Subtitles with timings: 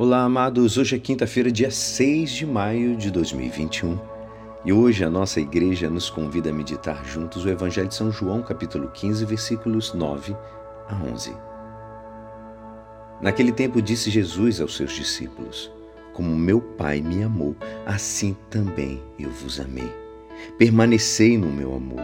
[0.00, 0.78] Olá, amados.
[0.78, 3.98] Hoje é quinta-feira, dia 6 de maio de 2021.
[4.64, 8.40] E hoje a nossa igreja nos convida a meditar juntos o Evangelho de São João,
[8.40, 10.34] capítulo 15, versículos 9
[10.88, 11.36] a 11.
[13.20, 15.70] Naquele tempo disse Jesus aos seus discípulos:
[16.14, 17.54] Como meu Pai me amou,
[17.84, 19.92] assim também eu vos amei.
[20.56, 22.00] Permanecei no meu amor.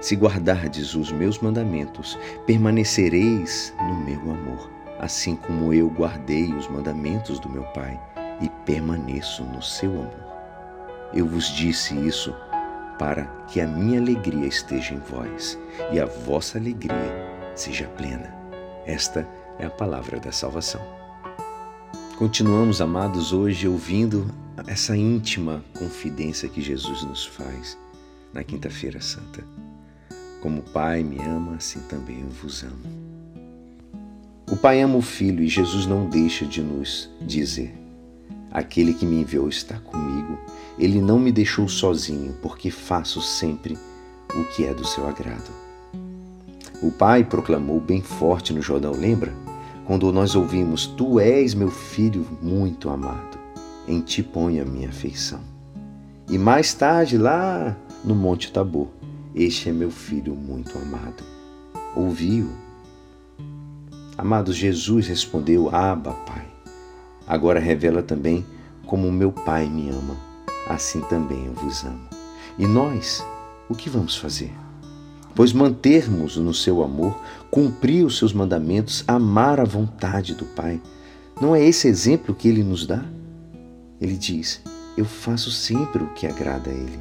[0.00, 7.38] Se guardardes os meus mandamentos, permanecereis no meu amor assim como eu guardei os mandamentos
[7.38, 8.00] do meu Pai
[8.40, 10.26] e permaneço no seu amor.
[11.12, 12.34] Eu vos disse isso
[12.98, 15.58] para que a minha alegria esteja em vós
[15.92, 17.14] e a vossa alegria
[17.54, 18.34] seja plena.
[18.86, 19.26] Esta
[19.58, 20.80] é a palavra da salvação.
[22.18, 24.26] Continuamos, amados, hoje ouvindo
[24.66, 27.76] essa íntima confidência que Jesus nos faz
[28.32, 29.44] na Quinta-feira Santa.
[30.40, 33.05] Como o Pai me ama, assim também eu vos amo.
[34.48, 37.74] O Pai ama o Filho e Jesus não deixa de nos dizer:
[38.52, 40.38] Aquele que me enviou está comigo.
[40.78, 43.76] Ele não me deixou sozinho, porque faço sempre
[44.34, 45.50] o que é do seu agrado.
[46.80, 49.34] O Pai proclamou bem forte no Jordão, lembra?
[49.84, 53.38] Quando nós ouvimos: Tu és meu filho muito amado,
[53.88, 55.40] em ti ponho a minha afeição.
[56.28, 58.88] E mais tarde, lá no Monte Tabor,
[59.34, 61.24] este é meu filho muito amado.
[61.96, 62.48] Ouviu
[64.18, 66.46] Amados, Jesus respondeu: Abba, Pai.
[67.26, 68.46] Agora revela também
[68.86, 70.16] como meu Pai me ama,
[70.68, 72.08] assim também eu vos amo.
[72.58, 73.24] E nós,
[73.68, 74.52] o que vamos fazer?
[75.34, 80.80] Pois mantermos no seu amor, cumprir os seus mandamentos, amar a vontade do Pai.
[81.40, 83.04] Não é esse exemplo que ele nos dá?
[84.00, 84.62] Ele diz:
[84.96, 86.98] Eu faço sempre o que agrada a Ele.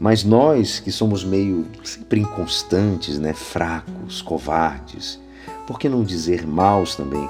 [0.00, 5.18] Mas nós que somos meio sempre inconstantes, né, fracos, covardes,
[5.68, 7.28] por que não dizer maus também?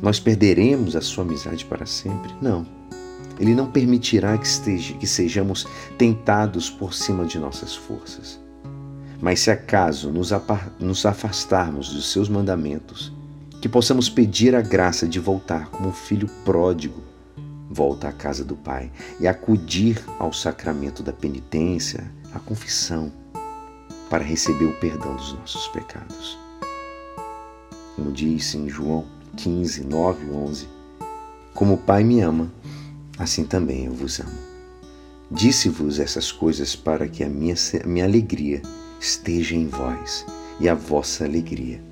[0.00, 2.34] Nós perderemos a sua amizade para sempre?
[2.40, 2.66] Não.
[3.38, 5.66] Ele não permitirá que, esteja, que sejamos
[5.98, 8.40] tentados por cima de nossas forças.
[9.20, 10.30] Mas se acaso nos,
[10.80, 13.12] nos afastarmos dos seus mandamentos,
[13.60, 17.02] que possamos pedir a graça de voltar como um filho pródigo
[17.68, 23.12] volta à casa do Pai e acudir ao sacramento da penitência, a confissão,
[24.08, 26.45] para receber o perdão dos nossos pecados
[27.96, 30.68] como diz em João 15, 9 e 11.
[31.54, 32.52] Como o Pai me ama,
[33.18, 34.38] assim também eu vos amo.
[35.30, 38.60] Disse-vos essas coisas para que a minha, a minha alegria
[39.00, 40.24] esteja em vós
[40.60, 41.82] e a vossa alegria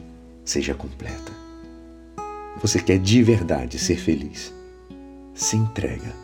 [0.45, 1.33] seja completa.
[2.61, 4.53] Você quer de verdade ser feliz?
[5.35, 6.15] Se entrega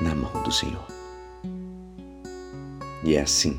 [0.00, 0.86] na mão do Senhor.
[3.02, 3.58] E é assim